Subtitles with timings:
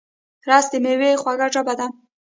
[0.47, 1.87] رس د مېوې خوږه ژبه ده